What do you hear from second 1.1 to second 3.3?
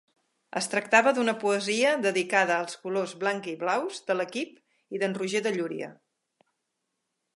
d'una poesia dedicada als colors